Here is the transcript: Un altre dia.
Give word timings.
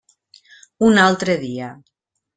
Un 0.89 0.97
altre 1.03 1.37
dia. 1.45 1.71